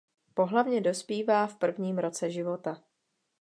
[0.33, 2.83] Pohlavně dospívá v prvním roce života.